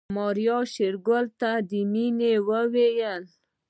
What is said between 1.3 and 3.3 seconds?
ته د مننې وويل.